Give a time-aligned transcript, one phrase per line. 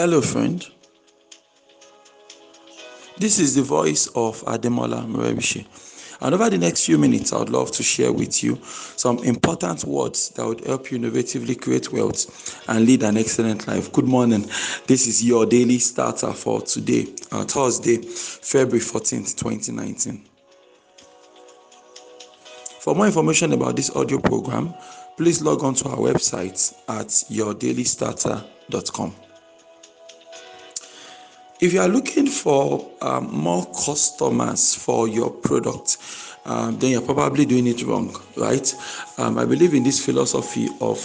[0.00, 0.66] Hello, friend.
[3.18, 5.66] This is the voice of Ademola Morebise.
[6.22, 9.84] And over the next few minutes, I would love to share with you some important
[9.84, 13.92] words that would help you innovatively create wealth and lead an excellent life.
[13.92, 14.48] Good morning.
[14.86, 20.24] This is your daily starter for today, uh, Thursday, February 14th, 2019.
[22.80, 24.72] For more information about this audio program,
[25.18, 29.14] please log on to our website at yourdailystarter.com.
[31.60, 35.98] If you are looking for um, more customers for your product,
[36.46, 38.74] um, then you're probably doing it wrong, right?
[39.18, 40.98] Um, I believe in this philosophy of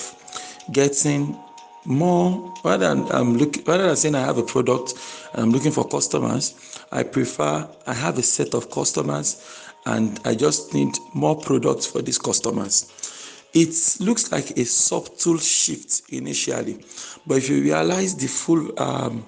[0.72, 1.38] getting
[1.84, 4.94] more rather than um, look rather than saying I have a product
[5.34, 6.56] and I'm looking for customers.
[6.90, 12.02] I prefer I have a set of customers and I just need more products for
[12.02, 12.90] these customers.
[13.54, 16.84] It looks like a subtle shift initially,
[17.28, 19.26] but if you realize the full um,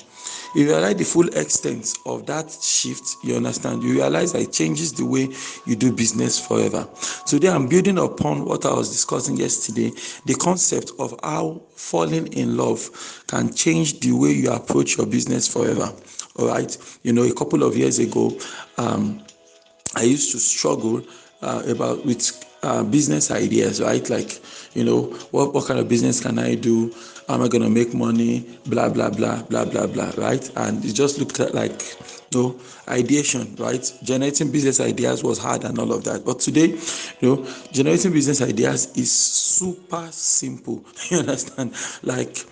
[0.58, 4.92] you realize the full extent of that shift, you understand, you realize that it changes
[4.92, 5.30] the way
[5.68, 6.88] you do business forever.
[7.28, 9.92] Today, I'm building upon what I was discussing yesterday
[10.26, 15.48] the concept of how falling in love can change the way you approach your business
[15.48, 15.94] forever.
[16.38, 18.36] All right, you know, a couple of years ago,
[18.80, 19.24] um,
[19.96, 21.04] I used to struggle
[21.44, 24.10] uh, about with uh, business ideas, right?
[24.10, 24.42] Like,
[24.74, 26.94] you know, what, what kind of business can I do?
[27.28, 28.46] How am I going to make money?
[28.68, 30.50] Blah, blah, blah, blah, blah, blah, right?
[30.56, 31.84] And it just looked like,
[32.32, 33.92] you know, ideation, right?
[34.04, 36.26] Generating business ideas was hard and all of that.
[36.26, 36.78] But today,
[37.22, 40.84] you know, generating business ideas is super simple.
[41.10, 41.74] You understand?
[42.04, 42.46] Like,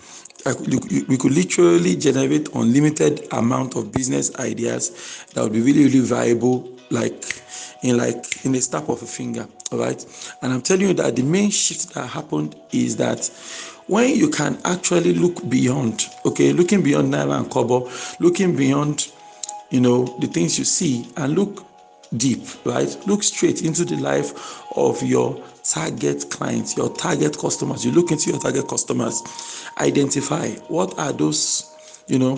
[1.08, 6.78] we could literally generate unlimited amount of business ideas that would be really really viable
[6.90, 7.42] like
[7.82, 10.04] in like in a snap of a finger all right?
[10.42, 13.26] And i'm telling you that the main shift that happened is that
[13.86, 17.90] when you can actually look beyond okay looking beyond naira and kobo
[18.20, 19.12] looking beyond
[19.70, 21.66] you know the things you see and look
[22.16, 22.96] deep right?
[23.06, 27.84] Look straight into the life of your target clients your target customers.
[27.84, 29.22] You look into your target customers.
[29.78, 31.74] Identify what are those
[32.06, 32.36] you know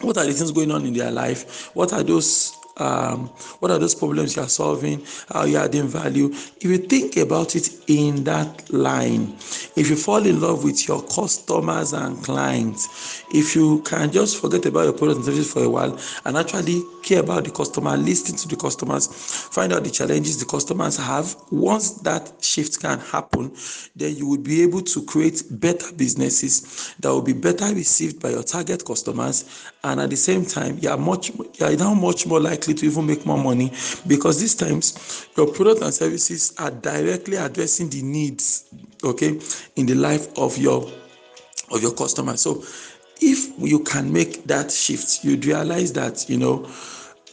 [0.00, 1.74] what are the things going on in their life?
[1.74, 3.28] What are those um,
[3.60, 5.04] what are those problems you are solving?
[5.28, 6.26] How you are adding value?
[6.26, 9.34] If you think about it in that line
[9.76, 14.66] if you fall in love with your customers and clients if you can just forget
[14.66, 18.36] about your product and services for a while and actually care about the customer listen
[18.36, 23.50] to the customers find out the challenges the customers have once that shift can happen
[23.96, 28.30] then you will be able to create better businesses that will be better received by
[28.30, 29.44] your target customers.
[29.84, 32.86] And at the same time you are much you are now much more likely to
[32.86, 33.72] even make more money
[34.06, 38.66] because these times your product and services are directly addressing the needs
[39.04, 39.38] okay
[39.76, 40.90] in the life of your
[41.70, 42.62] of your customer so
[43.20, 46.66] if you can make that shift you'd realize that you know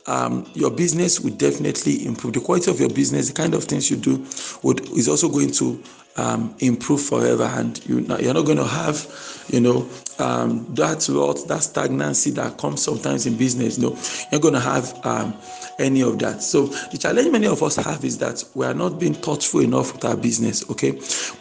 [0.08, 2.34] um, your business would definitely improve.
[2.34, 4.26] The quality of your business, the kind of things you do,
[4.62, 5.82] would is also going to
[6.18, 9.88] um, improve forever, and you you're not going to have, you know,
[10.20, 13.78] um, that rot, that stagnancy that comes sometimes in business.
[13.78, 13.98] Know,
[14.32, 15.36] you're going to have um,
[15.78, 16.42] any of that.
[16.42, 19.94] So the challenge many of us have is that we are not being thoughtful enough
[19.94, 20.70] with our business.
[20.70, 20.92] Okay,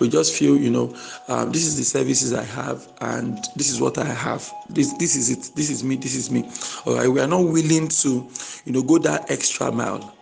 [0.00, 0.94] we just feel, you know,
[1.28, 4.50] um, this is the services I have, and this is what I have.
[4.68, 5.54] This this is it.
[5.54, 5.96] This is me.
[5.96, 6.50] This is me.
[6.84, 8.28] All right, we are not willing to,
[8.64, 10.14] you know, go that extra mile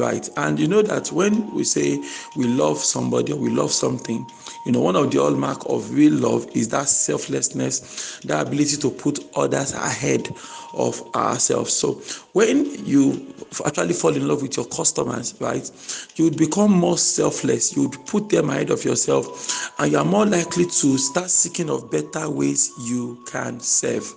[0.00, 0.28] right.
[0.36, 2.02] And you know that when we say
[2.36, 4.26] we love somebody or we love something
[4.66, 8.90] you know one of the hallmark of real love is that selflessness that ability to
[8.90, 10.28] put others ahead
[10.74, 11.72] of ourselves.
[11.72, 11.94] So
[12.32, 13.34] when you
[13.66, 15.68] actually fall in love with your customers right
[16.16, 17.74] you would become more selfless.
[17.76, 21.70] You would put them ahead of yourself and you are more likely to start seeking
[21.70, 24.12] of better ways you can serve.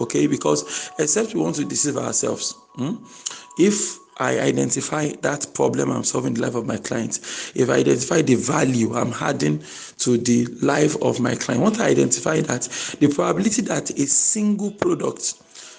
[0.00, 0.26] Okay?
[0.26, 2.96] Because except we want to deceive ourselves hmm?
[3.58, 7.20] if I identify that problem I'm solving the life of my client,
[7.54, 9.62] if I identify the value I'm adding
[9.98, 12.62] to the life of my client, once I identify that,
[13.00, 15.34] the probability that a single product,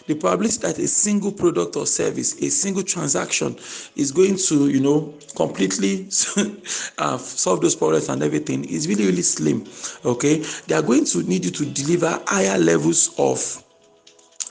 [0.07, 3.57] the probability that a single product or service, a single transaction
[3.95, 6.07] is going to, you know, completely
[6.97, 9.65] uh, solve those problems and everything is really, really slim.
[10.05, 10.37] Okay,
[10.67, 13.63] they are going to need you to deliver higher levels of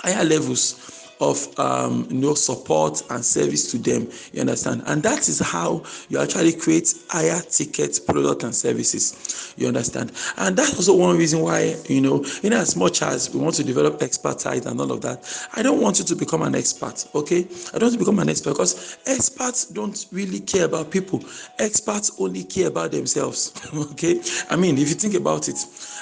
[0.00, 4.82] higher levels of um, you know support and service to them you understand?
[4.86, 10.12] And that is how you actually create higher ticket product and services you understand?
[10.36, 13.64] And that's also one reason why you know in as much as we want to
[13.64, 17.46] develop expertise and all of that i don't want you to become an expert okay?
[17.74, 21.22] I don't want to become an expert because experts don't really care about people.
[21.58, 23.52] Experts only care about themselves
[23.92, 24.20] okay?
[24.50, 25.58] I mean if you think about it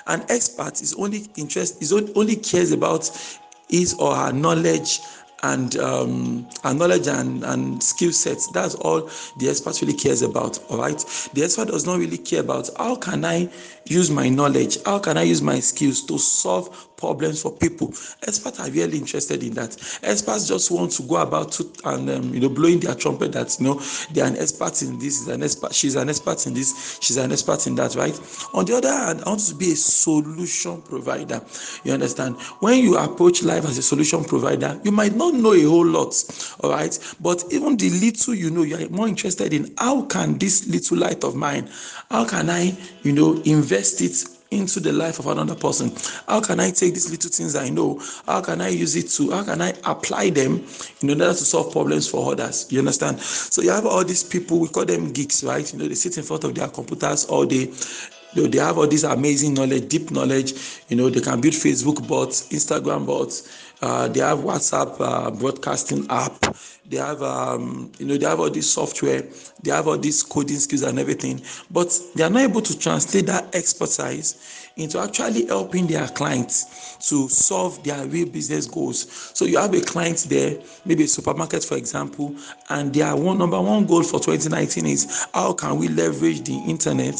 [0.06, 3.10] an expert is only interest is only cares about
[3.68, 5.00] his or her knowledge
[5.42, 8.48] and um, and knowledge and, and skill sets.
[8.48, 10.58] That's all the expert really cares about.
[10.70, 10.98] All right.
[11.34, 13.48] The expert does not really care about how can I
[13.84, 17.88] use my knowledge, how can I use my skills to solve problems for people.
[18.26, 19.76] Experts are really interested in that.
[20.02, 23.56] Experts just want to go about to, and um, you know blowing their trumpet that
[23.58, 23.82] you know
[24.12, 27.16] they are an expert in this, is an expert, she's an expert in this, she's
[27.16, 28.18] an expert in that, right?
[28.54, 31.40] On the other hand, I want to be a solution provider.
[31.84, 32.36] You understand?
[32.60, 36.14] When you approach life as a solution provider, you might not know a whole lot,
[36.60, 36.98] all right?
[37.20, 40.98] But even the little you know, you are more interested in how can this little
[40.98, 41.68] light of mine,
[42.10, 45.92] how can I, you know, invest it into the life of another person?
[46.26, 48.00] How can I take these little things I know?
[48.26, 50.66] How can I use it to, how can I apply them
[51.00, 52.66] in order to solve problems for others?
[52.70, 53.20] You understand?
[53.20, 55.70] So you have all these people, we call them geeks, right?
[55.72, 57.72] You know, they sit in front of their computers all day.
[58.34, 60.52] They have all this amazing knowledge, deep knowledge.
[60.88, 63.65] You know, they can build Facebook bots, Instagram bots.
[63.82, 66.56] Uh, they have WhatsApp uh, broadcasting app.
[66.88, 69.22] They have, um, you know, they have all this software.
[69.62, 71.42] They have all these coding skills and everything.
[71.70, 77.28] But they are not able to translate that expertise into actually helping their clients to
[77.28, 79.30] solve their real business goals.
[79.34, 82.34] So you have a client there, maybe a supermarket, for example,
[82.70, 87.18] and their one number one goal for 2019 is how can we leverage the internet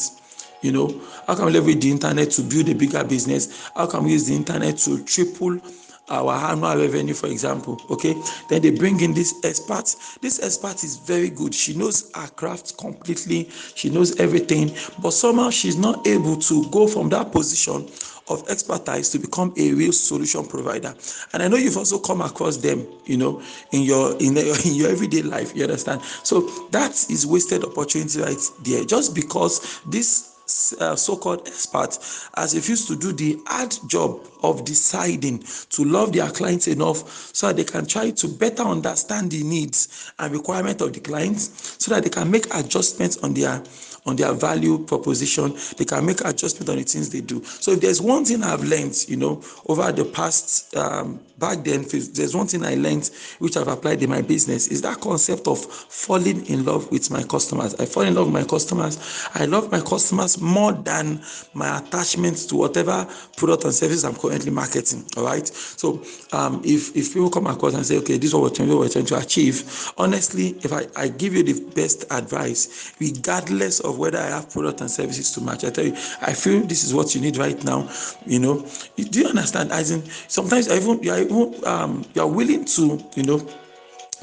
[0.63, 4.03] you know how can we leverage the internet to build a bigger business how can
[4.05, 5.61] we use the internet to triple
[6.09, 8.15] our annual revenue for example okay?
[8.49, 9.95] Then they bring in this expert.
[10.21, 11.55] This expert is very good.
[11.55, 13.51] She knows her craft completely.
[13.75, 14.75] She knows everything.
[15.01, 17.89] But somehow she's not able to go from that position
[18.29, 20.93] of expertise to become a real solution provider.
[21.33, 24.91] And i know you've also come across them you know in your in, in your
[24.91, 26.03] everyday life you understand?
[26.25, 28.85] So that is wasted opportunity right there.
[28.85, 30.36] Just because this
[30.81, 31.99] uh, so-called expert
[32.37, 35.41] has refused to do the hard job of deciding
[35.71, 40.13] to love their clients enough so that they can try to better understand the needs
[40.19, 43.63] and requirements of the clients so that they can make adjustments on their
[44.07, 47.43] on their value proposition they can make adjustment on the things they do.
[47.45, 51.85] So if there's one thing i've learned you know over the past um, back then
[52.15, 55.59] there's one thing i learned which i've applied in my business is that concept of
[55.59, 57.75] falling in love with my customers.
[57.77, 58.99] I fall in love with my customers.
[59.35, 61.23] I love my customers more than
[61.55, 63.07] my attachment to whatever
[63.37, 65.47] product and service i'm currently marketing all right?
[65.47, 66.03] So
[66.33, 68.79] um, if if people come across and say okay this is what we're trying, what
[68.79, 73.96] we're trying to achieve honestly if I, I give you the best advice regardless of
[73.97, 75.65] whether i have product and services to match.
[75.65, 77.89] I tell you i feel this is what you need right now
[78.27, 78.67] you know.
[78.97, 79.73] Do you understand?
[79.73, 81.27] As in sometimes I even, I
[81.67, 83.47] um, you are willing to, you know,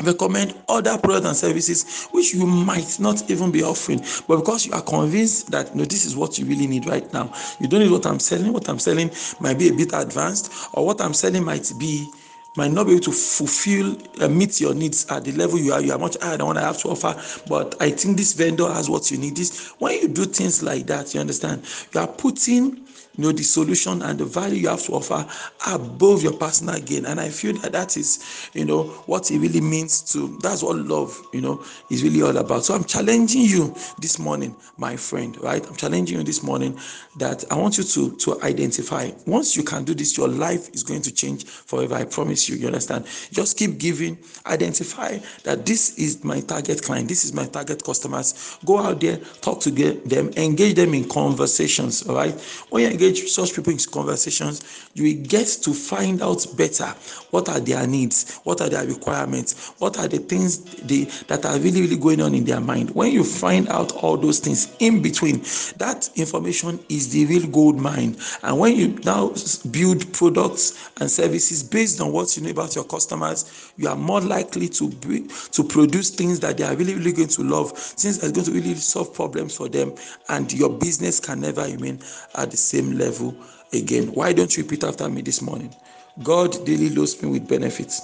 [0.03, 3.99] recommend other products and services which you might not even be offering.
[4.27, 7.31] But because you are convinced that know, this is what you really need right now
[7.59, 8.51] you don't need what i'm selling.
[8.51, 12.07] What i'm selling might be a bit advanced or what i'm selling might be
[12.55, 15.81] might not be able to fulfill uh, meet your needs at the level you are.
[15.81, 17.15] You are much higher than what i have to offer
[17.47, 19.35] but i think this vendor has what you need.
[19.35, 21.63] This when you do things like that you understand
[21.93, 22.82] you are putting
[23.15, 25.25] you know the solution and the value you have to offer
[25.67, 27.05] above your personal gain.
[27.05, 30.77] And i feel that that is you know what it really means to that's what
[30.77, 32.65] love you know is really all about.
[32.65, 35.65] So i'm challenging you this morning my friend right?
[35.65, 36.79] I'm challenging you this morning
[37.17, 39.11] that i want you to to identify.
[39.27, 42.55] Once you can do this your life is going to change forever i promise you
[42.55, 43.05] you understand?
[43.31, 44.17] Just keep giving.
[44.45, 47.07] Identify that this is my target client.
[47.09, 48.57] This is my target customers.
[48.65, 52.33] Go out there talk to them engage them in conversations all right?
[52.69, 56.85] When you engage such people in conversations, you will get to find out better
[57.31, 61.57] what are their needs, what are their requirements, what are the things they, that are
[61.59, 62.91] really, really going on in their mind.
[62.91, 65.39] When you find out all those things in between,
[65.77, 68.15] that information is the real gold mine.
[68.43, 69.33] And when you now
[69.71, 74.21] build products and services based on what you know about your customers, you are more
[74.21, 78.19] likely to be, to produce things that they are really, really going to love, things
[78.19, 79.93] that are going to really solve problems for them,
[80.29, 81.99] and your business can never remain
[82.35, 83.35] at the same level
[83.73, 84.07] again.
[84.13, 85.73] Why don't you repeat after me this morning?
[86.21, 88.01] God daily loads me with benefits.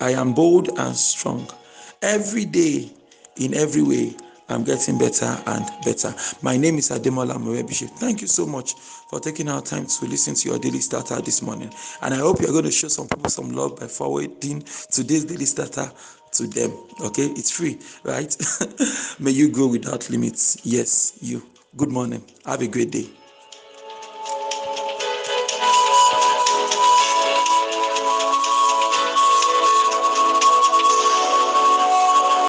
[0.00, 1.48] I am bold and strong.
[2.02, 2.90] Every day,
[3.36, 4.16] in every way,
[4.48, 6.14] I'm getting better and better.
[6.40, 7.88] My name is Ademola Morebise.
[7.98, 11.42] Thank you so much for taking our time to listen to your daily starter this
[11.42, 11.72] morning.
[12.02, 15.46] And I hope you're going to show some people some love by forwarding today's daily
[15.46, 15.90] starter
[16.32, 16.72] to them.
[17.00, 18.34] Okay, it's free, right?
[19.18, 20.58] May you grow without limits.
[20.64, 21.42] Yes, you.
[21.76, 22.24] Good morning.
[22.44, 23.10] Have a great day.